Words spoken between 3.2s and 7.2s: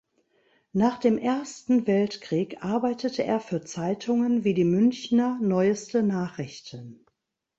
er für Zeitungen wie die Münchner Neueste Nachrichten.